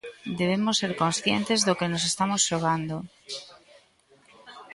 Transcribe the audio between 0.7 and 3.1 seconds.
ser conscientes do que nos estamos xogando.